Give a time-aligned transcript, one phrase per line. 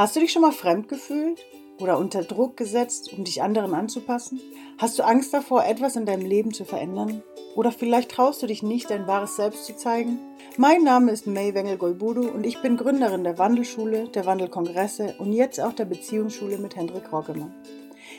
[0.00, 1.44] Hast du dich schon mal fremd gefühlt
[1.78, 4.40] oder unter Druck gesetzt, um dich anderen anzupassen?
[4.78, 7.22] Hast du Angst davor, etwas in deinem Leben zu verändern?
[7.54, 10.18] Oder vielleicht traust du dich nicht, dein wahres Selbst zu zeigen?
[10.56, 15.60] Mein Name ist May Wengel-Golbudu und ich bin Gründerin der Wandelschule, der Wandelkongresse und jetzt
[15.60, 17.52] auch der Beziehungsschule mit Hendrik Roggemann.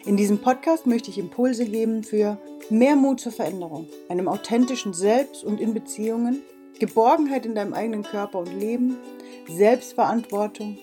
[0.05, 2.37] In diesem Podcast möchte ich Impulse geben für
[2.69, 6.43] mehr Mut zur Veränderung, einem authentischen Selbst und in Beziehungen,
[6.77, 8.97] Geborgenheit in deinem eigenen Körper und Leben,
[9.49, 10.77] Selbstverantwortung,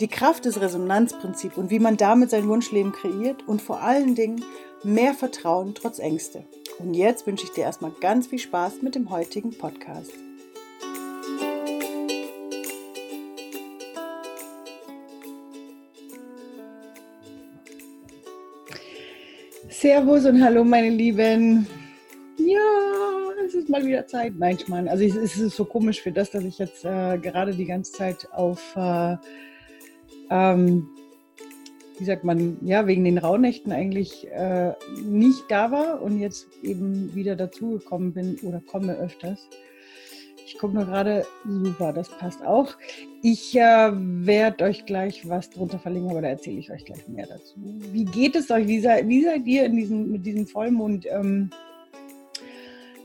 [0.00, 4.44] die Kraft des Resonanzprinzips und wie man damit sein Wunschleben kreiert und vor allen Dingen
[4.82, 6.44] mehr Vertrauen trotz Ängste.
[6.78, 10.12] Und jetzt wünsche ich dir erstmal ganz viel Spaß mit dem heutigen Podcast.
[19.84, 21.66] Servus und hallo meine Lieben.
[22.38, 22.58] Ja,
[23.46, 24.32] es ist mal wieder Zeit.
[24.38, 27.66] Nein, meine, also es ist so komisch für das, dass ich jetzt äh, gerade die
[27.66, 29.16] ganze Zeit auf äh,
[30.30, 30.88] ähm,
[31.98, 34.72] wie sagt man, ja, wegen den Rauhnächten eigentlich äh,
[35.04, 39.48] nicht da war und jetzt eben wieder dazugekommen bin oder komme öfters.
[40.46, 42.76] Ich gucke nur gerade, super, das passt auch.
[43.22, 47.26] Ich äh, werde euch gleich was drunter verlinken, aber da erzähle ich euch gleich mehr
[47.26, 47.54] dazu.
[47.92, 48.66] Wie geht es euch?
[48.66, 51.50] Wie seid, wie seid ihr in diesem, mit diesem Vollmond ähm,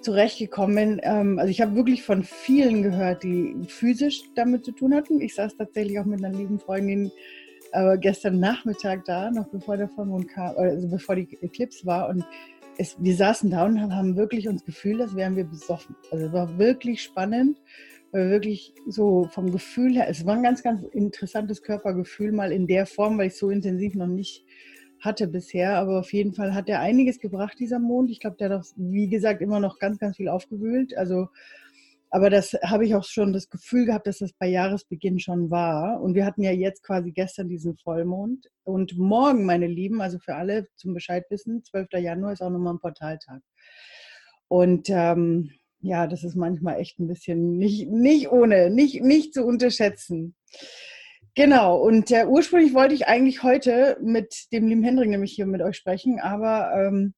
[0.02, 1.00] zurechtgekommen?
[1.04, 5.22] Ähm, also ich habe wirklich von vielen gehört, die physisch damit zu tun hatten.
[5.22, 7.12] Ich saß tatsächlich auch mit einer lieben Freundin
[7.72, 12.26] äh, gestern Nachmittag da, noch bevor der Vollmond kam, also bevor die Eclipse war und
[12.78, 15.96] es, wir saßen da und haben wirklich uns gefühlt, als wären wir besoffen.
[16.12, 17.58] Also es war wirklich spannend,
[18.12, 22.68] weil wirklich so vom Gefühl her, es war ein ganz, ganz interessantes Körpergefühl mal in
[22.68, 24.46] der Form, weil ich so intensiv noch nicht
[25.00, 25.78] hatte bisher.
[25.78, 28.10] Aber auf jeden Fall hat er einiges gebracht, dieser Mond.
[28.10, 30.98] Ich glaube, der hat auch, wie gesagt, immer noch ganz, ganz viel aufgewühlt.
[30.98, 31.28] Also
[32.12, 36.02] aber das habe ich auch schon das Gefühl gehabt, dass das bei Jahresbeginn schon war.
[36.02, 38.48] Und wir hatten ja jetzt quasi gestern diesen Vollmond.
[38.64, 41.88] Und morgen, meine Lieben, also für alle zum Bescheid wissen, 12.
[42.00, 43.42] Januar ist auch nochmal ein Portaltag.
[44.48, 49.46] Und ähm, ja, das ist manchmal echt ein bisschen nicht, nicht ohne, nicht, nicht zu
[49.46, 50.36] unterschätzen.
[51.36, 55.62] Genau, und äh, ursprünglich wollte ich eigentlich heute mit dem lieben Hendrik nämlich hier mit
[55.62, 57.14] euch sprechen, aber ähm,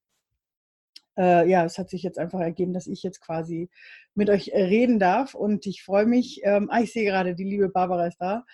[1.17, 3.69] äh, ja, es hat sich jetzt einfach ergeben, dass ich jetzt quasi
[4.15, 6.41] mit euch äh, reden darf und ich freue mich.
[6.43, 8.45] Ähm, ah, ich sehe gerade, die liebe Barbara ist da.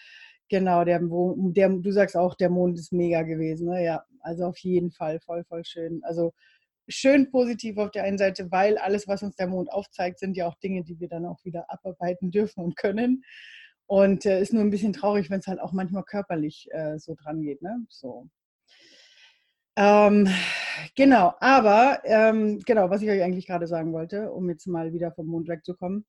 [0.49, 3.69] Genau, der, der, du sagst auch, der Mond ist mega gewesen.
[3.69, 3.83] Ne?
[3.83, 6.01] Ja, also auf jeden Fall voll, voll schön.
[6.03, 6.33] Also
[6.87, 10.47] schön positiv auf der einen Seite, weil alles, was uns der Mond aufzeigt, sind ja
[10.47, 13.23] auch Dinge, die wir dann auch wieder abarbeiten dürfen und können.
[13.87, 17.15] Und äh, ist nur ein bisschen traurig, wenn es halt auch manchmal körperlich äh, so
[17.15, 17.61] dran geht.
[17.61, 17.85] Ne?
[17.89, 18.27] So.
[19.77, 20.27] Ähm,
[20.95, 25.11] genau, aber ähm, genau, was ich euch eigentlich gerade sagen wollte, um jetzt mal wieder
[25.11, 26.05] vom Mond wegzukommen.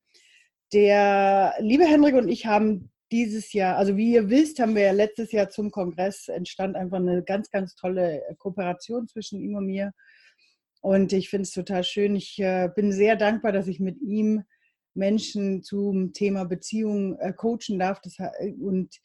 [0.72, 4.92] Der liebe Henrik und ich haben dieses Jahr, also wie ihr wisst, haben wir ja
[4.92, 9.92] letztes Jahr zum Kongress entstand einfach eine ganz, ganz tolle Kooperation zwischen ihm und mir.
[10.80, 12.16] Und ich finde es total schön.
[12.16, 14.44] Ich äh, bin sehr dankbar, dass ich mit ihm
[14.98, 18.00] Menschen zum Thema Beziehung äh, coachen darf.
[18.00, 18.16] Das,
[18.60, 18.98] und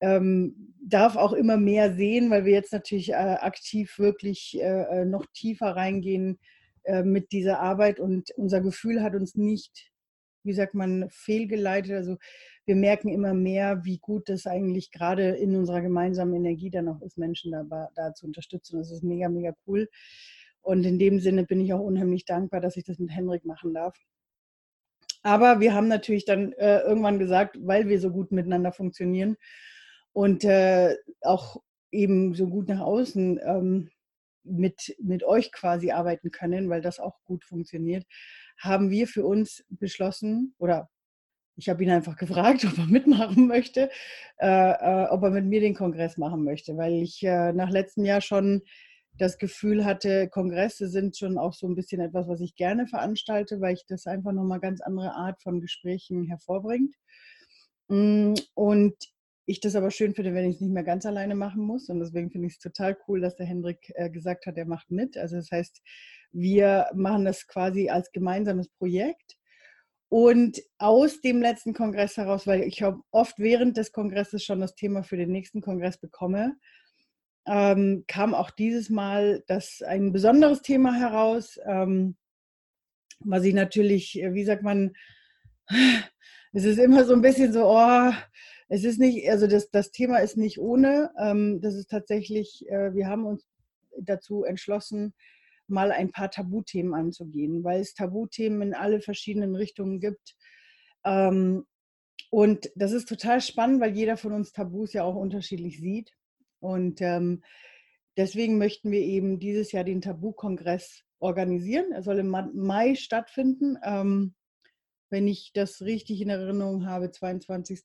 [0.00, 5.04] ähm, darf auch immer mehr sehen, weil wir jetzt natürlich äh, aktiv wirklich äh, äh,
[5.04, 6.38] noch tiefer reingehen
[6.82, 9.92] äh, mit dieser Arbeit und unser Gefühl hat uns nicht,
[10.42, 11.92] wie sagt man, fehlgeleitet.
[11.92, 12.16] Also
[12.66, 17.00] wir merken immer mehr, wie gut das eigentlich gerade in unserer gemeinsamen Energie dann auch
[17.02, 18.78] ist, Menschen da, da zu unterstützen.
[18.78, 19.88] Das ist mega, mega cool.
[20.62, 23.72] Und in dem Sinne bin ich auch unheimlich dankbar, dass ich das mit Henrik machen
[23.74, 23.96] darf.
[25.22, 29.36] Aber wir haben natürlich dann äh, irgendwann gesagt, weil wir so gut miteinander funktionieren,
[30.12, 31.56] und äh, auch
[31.90, 33.90] eben so gut nach außen ähm,
[34.44, 38.04] mit, mit euch quasi arbeiten können, weil das auch gut funktioniert,
[38.58, 40.90] haben wir für uns beschlossen, oder
[41.56, 43.90] ich habe ihn einfach gefragt, ob er mitmachen möchte,
[44.38, 48.04] äh, äh, ob er mit mir den Kongress machen möchte, weil ich äh, nach letztem
[48.04, 48.62] Jahr schon
[49.18, 53.60] das Gefühl hatte, Kongresse sind schon auch so ein bisschen etwas, was ich gerne veranstalte,
[53.60, 56.94] weil ich das einfach nochmal ganz andere Art von Gesprächen hervorbringt.
[57.88, 58.94] Mm, und
[59.44, 61.88] ich das aber schön finde, wenn ich es nicht mehr ganz alleine machen muss.
[61.88, 64.90] Und deswegen finde ich es total cool, dass der Hendrik äh, gesagt hat, er macht
[64.90, 65.16] mit.
[65.16, 65.82] Also das heißt,
[66.30, 69.36] wir machen das quasi als gemeinsames Projekt.
[70.08, 75.02] Und aus dem letzten Kongress heraus, weil ich oft während des Kongresses schon das Thema
[75.02, 76.56] für den nächsten Kongress bekomme,
[77.46, 82.16] ähm, kam auch dieses Mal das ein besonderes Thema heraus, ähm,
[83.20, 84.92] was ich natürlich, äh, wie sagt man,
[86.52, 88.12] es ist immer so ein bisschen so, oh,
[88.68, 91.10] es ist nicht, also das, das Thema ist nicht ohne.
[91.18, 93.46] Ähm, das ist tatsächlich, äh, wir haben uns
[94.00, 95.14] dazu entschlossen,
[95.66, 100.36] mal ein paar Tabuthemen anzugehen, weil es Tabuthemen in alle verschiedenen Richtungen gibt.
[101.04, 101.66] Ähm,
[102.30, 106.12] und das ist total spannend, weil jeder von uns Tabus ja auch unterschiedlich sieht.
[106.62, 107.42] Und ähm,
[108.16, 111.92] deswegen möchten wir eben dieses Jahr den Tabu-Kongress organisieren.
[111.92, 113.78] Er soll im Mai stattfinden.
[113.84, 114.34] Ähm,
[115.10, 117.82] wenn ich das richtig in Erinnerung habe, 22.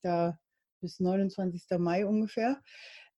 [0.79, 1.63] bis 29.
[1.79, 2.61] Mai ungefähr.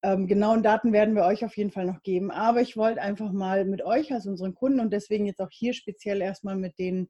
[0.02, 2.30] Ähm, genauen Daten werden wir euch auf jeden Fall noch geben.
[2.30, 5.74] Aber ich wollte einfach mal mit euch als unseren Kunden und deswegen jetzt auch hier
[5.74, 7.08] speziell erstmal mit den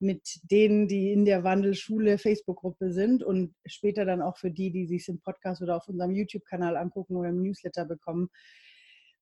[0.00, 4.86] mit denen, die in der Wandelschule Facebook-Gruppe sind und später dann auch für die, die
[4.86, 8.30] sich im Podcast oder auf unserem YouTube-Kanal angucken oder im Newsletter bekommen,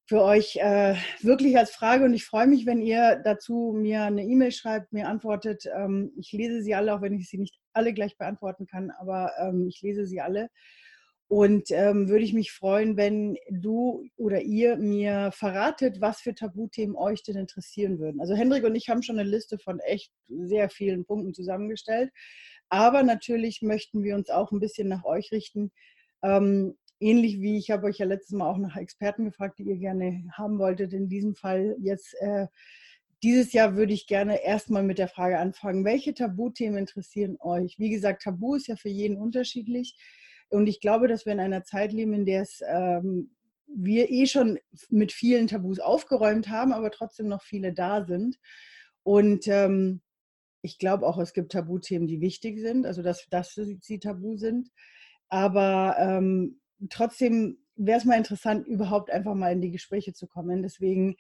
[0.09, 4.23] für euch äh, wirklich als Frage und ich freue mich, wenn ihr dazu mir eine
[4.23, 5.65] E-Mail schreibt, mir antwortet.
[5.75, 9.33] Ähm, ich lese sie alle, auch wenn ich sie nicht alle gleich beantworten kann, aber
[9.41, 10.49] ähm, ich lese sie alle.
[11.29, 16.95] Und ähm, würde ich mich freuen, wenn du oder ihr mir verratet, was für Tabuthemen
[16.95, 18.21] euch denn interessieren würden.
[18.21, 22.13] Also Hendrik und ich haben schon eine Liste von echt sehr vielen Punkten zusammengestellt.
[22.69, 25.73] Aber natürlich möchten wir uns auch ein bisschen nach euch richten.
[26.23, 29.79] Ähm, ähnlich wie ich habe euch ja letztes Mal auch nach Experten gefragt, die ihr
[29.79, 30.93] gerne haben wolltet.
[30.93, 32.47] In diesem Fall jetzt äh,
[33.23, 37.79] dieses Jahr würde ich gerne erstmal mit der Frage anfangen, welche Tabuthemen interessieren euch?
[37.79, 39.97] Wie gesagt, Tabu ist ja für jeden unterschiedlich.
[40.49, 43.31] Und ich glaube, dass wir in einer Zeit leben, in der es ähm,
[43.67, 44.59] wir eh schon
[44.91, 48.39] mit vielen Tabus aufgeräumt haben, aber trotzdem noch viele da sind.
[49.03, 50.01] Und ähm,
[50.63, 54.71] ich glaube auch, es gibt Tabuthemen, die wichtig sind, also dass, dass sie tabu sind.
[55.29, 56.61] Aber ähm,
[56.91, 60.63] trotzdem wäre es mal interessant, überhaupt einfach mal in die Gespräche zu kommen.
[60.63, 61.17] Deswegen,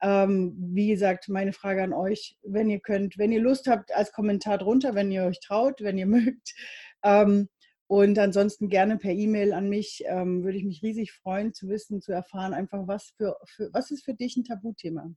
[0.00, 4.12] ähm, wie gesagt, meine Frage an euch, wenn ihr könnt, wenn ihr Lust habt, als
[4.12, 6.54] Kommentar drunter, wenn ihr euch traut, wenn ihr mögt,
[7.02, 7.48] ähm,
[7.88, 10.04] und ansonsten gerne per E-Mail an mich.
[10.06, 13.90] Ähm, würde ich mich riesig freuen zu wissen, zu erfahren, einfach was für, für was
[13.90, 15.10] ist für dich ein Tabuthema.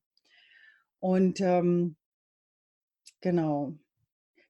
[1.00, 1.98] Und ähm,
[3.20, 3.76] genau.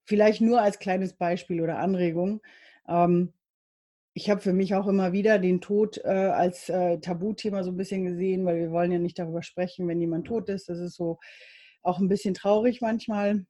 [0.06, 2.42] Vielleicht nur als kleines Beispiel oder Anregung.
[2.88, 3.34] Ähm,
[4.14, 7.78] ich habe für mich auch immer wieder den Tod äh, als äh, Tabuthema so ein
[7.78, 10.70] bisschen gesehen, weil wir wollen ja nicht darüber sprechen, wenn jemand tot ist.
[10.70, 11.18] Das ist so
[11.82, 13.48] auch ein bisschen traurig manchmal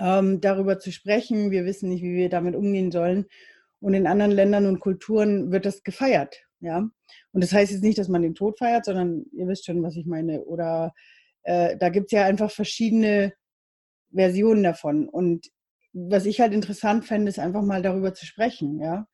[0.00, 1.50] ähm, darüber zu sprechen.
[1.50, 3.26] Wir wissen nicht, wie wir damit umgehen sollen.
[3.80, 6.36] Und in anderen Ländern und Kulturen wird das gefeiert.
[6.60, 6.88] Ja?
[7.32, 9.96] Und das heißt jetzt nicht, dass man den Tod feiert, sondern ihr wisst schon, was
[9.96, 10.42] ich meine.
[10.44, 10.94] Oder
[11.42, 13.32] äh, da gibt es ja einfach verschiedene
[14.12, 15.08] Versionen davon.
[15.08, 15.46] Und
[15.92, 19.06] was ich halt interessant fände, ist einfach mal darüber zu sprechen, ja.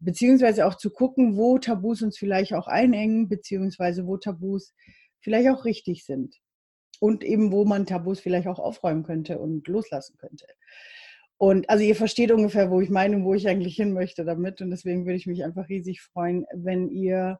[0.00, 4.72] Beziehungsweise auch zu gucken, wo Tabus uns vielleicht auch einengen, beziehungsweise wo Tabus
[5.20, 6.36] vielleicht auch richtig sind
[7.00, 10.46] und eben wo man Tabus vielleicht auch aufräumen könnte und loslassen könnte.
[11.38, 14.60] Und also ihr versteht ungefähr, wo ich meine und wo ich eigentlich hin möchte damit.
[14.60, 17.38] Und deswegen würde ich mich einfach riesig freuen, wenn ihr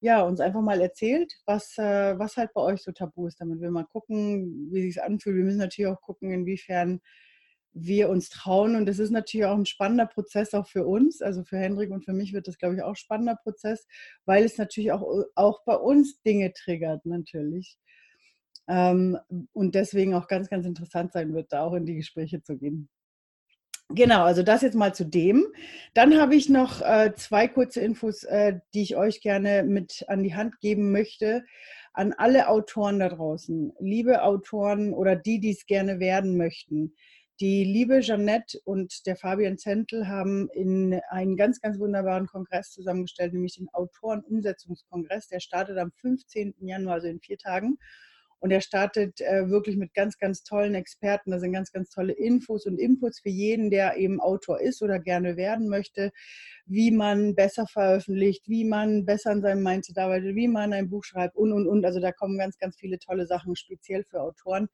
[0.00, 3.60] ja, uns einfach mal erzählt, was, äh, was halt bei euch so tabu ist, damit
[3.60, 5.36] wir mal gucken, wie sich anfühlt.
[5.36, 7.00] Wir müssen natürlich auch gucken, inwiefern
[7.72, 8.76] wir uns trauen.
[8.76, 11.20] Und das ist natürlich auch ein spannender Prozess auch für uns.
[11.22, 13.86] Also für Hendrik und für mich wird das, glaube ich, auch ein spannender Prozess,
[14.24, 15.04] weil es natürlich auch,
[15.34, 17.78] auch bei uns Dinge triggert, natürlich.
[18.68, 19.18] Ähm,
[19.52, 22.88] und deswegen auch ganz, ganz interessant sein wird, da auch in die Gespräche zu gehen.
[23.92, 25.46] Genau, also das jetzt mal zu dem.
[25.94, 30.22] Dann habe ich noch äh, zwei kurze Infos, äh, die ich euch gerne mit an
[30.22, 31.44] die Hand geben möchte.
[31.92, 36.94] An alle Autoren da draußen, liebe Autoren oder die, die es gerne werden möchten.
[37.40, 43.32] Die liebe Jeannette und der Fabian Zentel haben in einen ganz, ganz wunderbaren Kongress zusammengestellt,
[43.32, 45.26] nämlich den Autorenumsetzungskongress.
[45.28, 46.54] Der startet am 15.
[46.60, 47.78] Januar, also in vier Tagen.
[48.40, 51.30] Und er startet äh, wirklich mit ganz, ganz tollen Experten.
[51.30, 54.98] Da sind ganz, ganz tolle Infos und Inputs für jeden, der eben Autor ist oder
[54.98, 56.10] gerne werden möchte,
[56.64, 61.04] wie man besser veröffentlicht, wie man besser an seinem Mindset arbeitet, wie man ein Buch
[61.04, 61.84] schreibt und, und, und.
[61.84, 64.68] Also da kommen ganz, ganz viele tolle Sachen speziell für Autoren.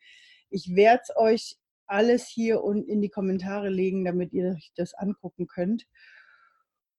[0.48, 1.56] Ich werde es euch
[1.86, 5.86] alles hier und in die Kommentare legen, damit ihr euch das angucken könnt.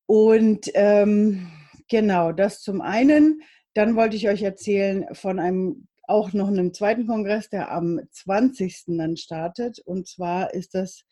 [0.05, 1.47] Und ähm,
[1.89, 3.41] genau, das zum einen.
[3.73, 8.85] Dann wollte ich euch erzählen von einem auch noch einem zweiten Kongress, der am 20.
[8.97, 9.79] dann startet.
[9.79, 11.03] Und zwar ist das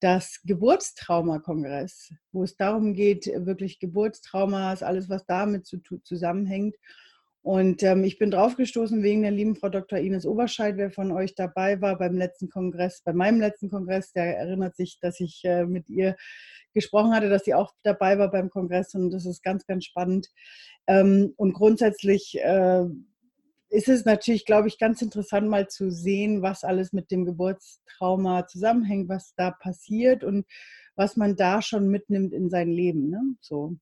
[0.00, 6.76] das Geburtstrauma-Kongress, wo es darum geht, wirklich Geburtstraumas, alles, was damit zu, zusammenhängt.
[7.42, 10.00] Und ähm, ich bin draufgestoßen wegen der lieben Frau Dr.
[10.00, 14.36] Ines Oberscheid, wer von euch dabei war beim letzten Kongress, bei meinem letzten Kongress, der
[14.36, 16.16] erinnert sich, dass ich äh, mit ihr
[16.74, 20.28] gesprochen hatte, dass sie auch dabei war beim Kongress und das ist ganz, ganz spannend.
[20.88, 22.84] Ähm, und grundsätzlich äh,
[23.68, 28.46] ist es natürlich, glaube ich, ganz interessant mal zu sehen, was alles mit dem Geburtstrauma
[28.46, 30.46] zusammenhängt, was da passiert und
[30.94, 33.10] was man da schon mitnimmt in sein Leben.
[33.10, 33.20] Ne?
[33.40, 33.76] So.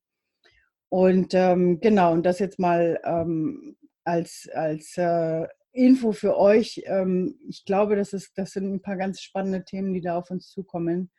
[0.88, 6.82] Und ähm, genau, und das jetzt mal ähm, als, als äh, Info für euch.
[6.86, 10.30] Ähm, ich glaube, das, ist, das sind ein paar ganz spannende Themen, die da auf
[10.30, 11.10] uns zukommen.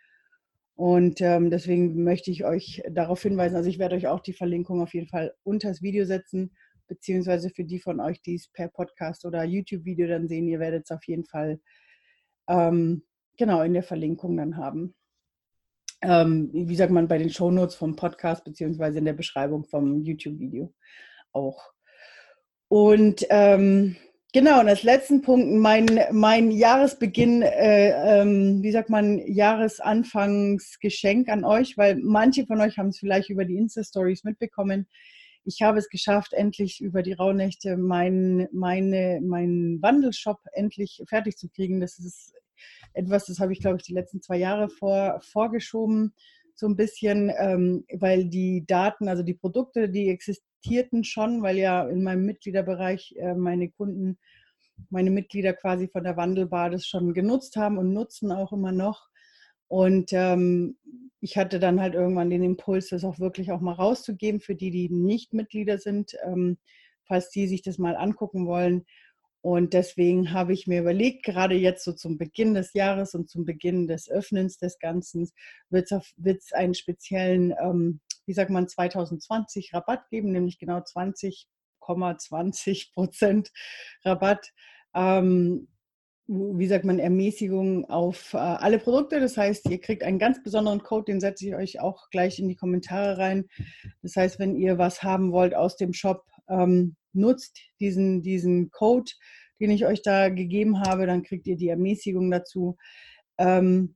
[0.76, 4.82] Und ähm, deswegen möchte ich euch darauf hinweisen, also ich werde euch auch die Verlinkung
[4.82, 6.52] auf jeden Fall unter das Video setzen,
[6.88, 10.86] beziehungsweise für die von euch, die es per Podcast oder YouTube-Video dann sehen, ihr werdet
[10.86, 11.60] es auf jeden Fall
[12.48, 13.04] ähm,
[13.38, 14.96] genau in der Verlinkung dann haben.
[16.02, 20.74] Ähm, wie sagt man bei den Shownotes vom Podcast, beziehungsweise in der Beschreibung vom YouTube-Video
[21.32, 21.72] auch.
[22.68, 23.96] Und ähm,
[24.36, 31.46] Genau, und als letzten Punkt, mein, mein Jahresbeginn, äh, ähm, wie sagt man, Jahresanfangsgeschenk an
[31.46, 34.90] euch, weil manche von euch haben es vielleicht über die Insta-Stories mitbekommen.
[35.46, 41.50] Ich habe es geschafft, endlich über die Rauhnächte meinen meine, mein Wandelshop endlich fertig zu
[41.50, 41.80] kriegen.
[41.80, 42.34] Das ist
[42.94, 46.14] etwas, das habe ich, glaube ich, die letzten zwei Jahre vor, vorgeschoben,
[46.56, 51.88] so ein bisschen, ähm, weil die Daten, also die Produkte, die existierten schon, weil ja
[51.88, 54.18] in meinem Mitgliederbereich äh, meine Kunden,
[54.90, 59.10] meine Mitglieder quasi von der Wandelbar das schon genutzt haben und nutzen auch immer noch.
[59.68, 60.78] Und ähm,
[61.22, 64.72] ich hatte dann halt irgendwann den Impuls, das auch wirklich auch mal rauszugeben für die,
[64.72, 66.58] die nicht Mitglieder sind, ähm,
[67.08, 68.86] falls die sich das mal angucken wollen.
[69.42, 73.46] Und deswegen habe ich mir überlegt, gerade jetzt so zum Beginn des Jahres und zum
[73.46, 75.30] Beginn des Öffnens des Ganzen,
[75.70, 83.52] wird es einen speziellen, ähm, wie sagt man, 2020 Rabatt geben, nämlich genau 20,20 Prozent
[84.04, 84.52] Rabatt.
[84.96, 85.68] Ähm,
[86.28, 89.20] wie sagt man, Ermäßigung auf äh, alle Produkte.
[89.20, 92.48] Das heißt, ihr kriegt einen ganz besonderen Code, den setze ich euch auch gleich in
[92.48, 93.46] die Kommentare rein.
[94.02, 99.12] Das heißt, wenn ihr was haben wollt aus dem Shop, ähm, nutzt diesen, diesen Code,
[99.60, 102.76] den ich euch da gegeben habe, dann kriegt ihr die Ermäßigung dazu.
[103.38, 103.96] Ähm.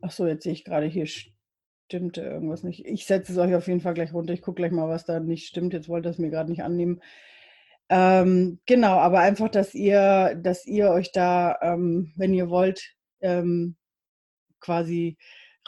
[0.00, 2.84] Ach so, jetzt sehe ich gerade hier stimmt irgendwas nicht.
[2.86, 4.32] Ich setze es euch auf jeden Fall gleich runter.
[4.32, 5.72] Ich gucke gleich mal, was da nicht stimmt.
[5.72, 7.00] Jetzt wollte es mir gerade nicht annehmen.
[7.90, 12.82] Ähm, genau, aber einfach, dass ihr, dass ihr euch da, ähm, wenn ihr wollt,
[13.20, 13.76] ähm,
[14.60, 15.18] quasi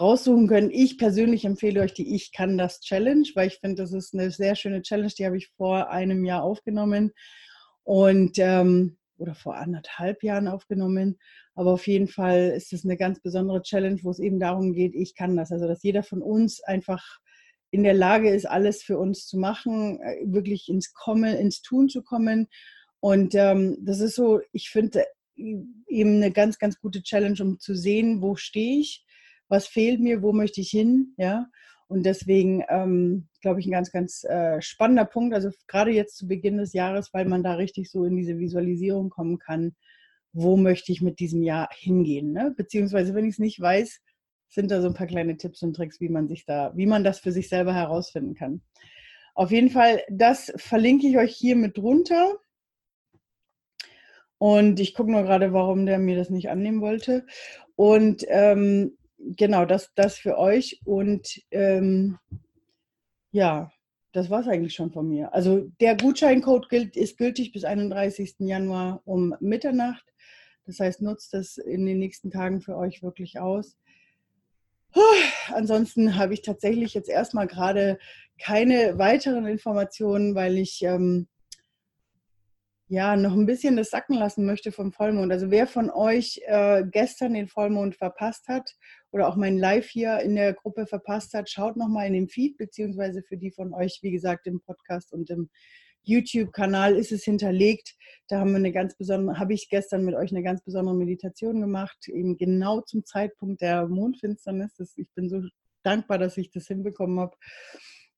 [0.01, 0.71] raussuchen können.
[0.71, 4.31] Ich persönlich empfehle euch die Ich kann das Challenge, weil ich finde, das ist eine
[4.31, 7.13] sehr schöne Challenge, die habe ich vor einem Jahr aufgenommen
[7.85, 11.19] und ähm, oder vor anderthalb Jahren aufgenommen.
[11.55, 14.95] Aber auf jeden Fall ist es eine ganz besondere Challenge, wo es eben darum geht,
[14.95, 15.53] ich kann das.
[15.53, 17.03] Also dass jeder von uns einfach
[17.71, 21.89] in der Lage ist, alles für uns zu machen, äh, wirklich ins Kommen, ins Tun
[21.89, 22.49] zu kommen.
[23.01, 25.05] Und ähm, das ist so, ich finde
[25.37, 29.07] eben eine ganz, ganz gute Challenge, um zu sehen, wo stehe ich
[29.49, 31.47] was fehlt mir, wo möchte ich hin, ja.
[31.89, 35.35] Und deswegen ähm, glaube ich ein ganz, ganz äh, spannender Punkt.
[35.35, 39.09] Also gerade jetzt zu Beginn des Jahres, weil man da richtig so in diese Visualisierung
[39.09, 39.77] kommen kann,
[40.33, 42.33] wo möchte ich mit diesem Jahr hingehen.
[42.33, 42.53] Ne?
[42.57, 44.01] Beziehungsweise, wenn ich es nicht weiß,
[44.57, 47.05] sind da so ein paar kleine Tipps und Tricks, wie man sich da, wie man
[47.05, 48.63] das für sich selber herausfinden kann.
[49.35, 52.35] Auf jeden Fall, das verlinke ich euch hier mit drunter.
[54.39, 57.27] Und ich gucke nur gerade, warum der mir das nicht annehmen wollte.
[57.77, 60.81] Und ähm, genau, das, das für euch.
[60.85, 62.19] Und ähm,
[63.31, 63.71] ja,
[64.13, 65.35] das war es eigentlich schon von mir.
[65.35, 68.37] Also der Gutscheincode gilt, ist gültig bis 31.
[68.39, 70.07] Januar um Mitternacht.
[70.65, 73.77] Das heißt, nutzt das in den nächsten Tagen für euch wirklich aus.
[75.53, 77.99] Ansonsten habe ich tatsächlich jetzt erstmal gerade
[78.39, 81.29] keine weiteren Informationen, weil ich ähm,
[82.89, 85.33] ja, noch ein bisschen das sacken lassen möchte vom Vollmond.
[85.33, 88.77] Also wer von euch äh, gestern den Vollmond verpasst hat
[89.11, 92.57] oder auch mein Live hier in der Gruppe verpasst hat, schaut nochmal in den Feed,
[92.57, 95.51] beziehungsweise für die von euch, wie gesagt, im Podcast und im
[96.07, 97.95] YouTube-Kanal ist es hinterlegt.
[98.29, 101.61] Da haben wir eine ganz besondere, habe ich gestern mit euch eine ganz besondere Meditation
[101.61, 104.75] gemacht, eben genau zum Zeitpunkt der Mondfinsternis.
[104.77, 105.43] Das, ich bin so
[105.83, 107.37] dankbar, dass ich das hinbekommen habe.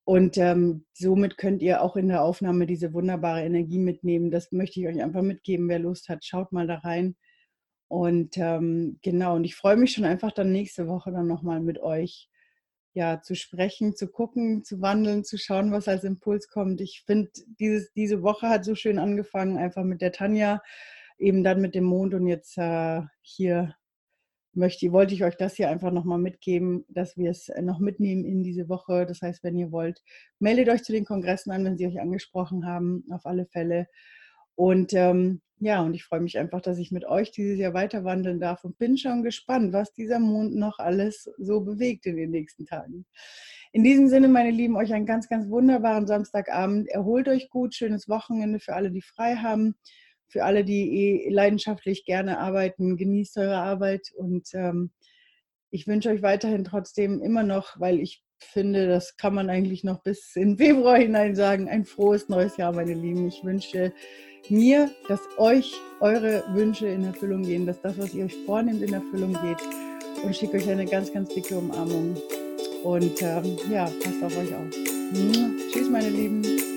[0.04, 4.30] Und ähm, somit könnt ihr auch in der Aufnahme diese wunderbare Energie mitnehmen.
[4.30, 5.68] Das möchte ich euch einfach mitgeben.
[5.68, 7.14] Wer Lust hat, schaut mal da rein.
[7.88, 11.78] Und ähm, genau, und ich freue mich schon einfach dann nächste Woche dann nochmal mit
[11.80, 12.30] euch
[12.98, 16.80] ja, zu sprechen, zu gucken, zu wandeln, zu schauen, was als Impuls kommt.
[16.80, 20.60] Ich finde, diese Woche hat so schön angefangen, einfach mit der Tanja,
[21.16, 23.76] eben dann mit dem Mond und jetzt äh, hier
[24.52, 28.42] möchte, wollte ich euch das hier einfach nochmal mitgeben, dass wir es noch mitnehmen in
[28.42, 29.06] diese Woche.
[29.06, 30.02] Das heißt, wenn ihr wollt,
[30.40, 33.86] meldet euch zu den Kongressen an, wenn sie euch angesprochen haben, auf alle Fälle.
[34.56, 38.04] Und ähm, ja, und ich freue mich einfach, dass ich mit euch dieses Jahr weiter
[38.04, 42.30] wandeln darf und bin schon gespannt, was dieser Mond noch alles so bewegt in den
[42.30, 43.06] nächsten Tagen.
[43.72, 46.88] In diesem Sinne, meine Lieben, euch einen ganz, ganz wunderbaren Samstagabend.
[46.88, 49.74] Erholt euch gut, schönes Wochenende für alle, die frei haben
[50.28, 54.90] für alle, die eh leidenschaftlich gerne arbeiten, genießt eure Arbeit und ähm,
[55.70, 60.02] ich wünsche euch weiterhin trotzdem immer noch, weil ich finde, das kann man eigentlich noch
[60.02, 63.28] bis in Februar hinein sagen, ein frohes neues Jahr, meine Lieben.
[63.28, 63.92] Ich wünsche
[64.48, 68.92] mir, dass euch eure Wünsche in Erfüllung gehen, dass das, was ihr euch vornimmt, in
[68.92, 72.16] Erfüllung geht und schicke euch eine ganz, ganz dicke Umarmung.
[72.82, 74.70] Und ähm, ja, passt auf euch auf.
[75.72, 76.67] Tschüss, meine Lieben.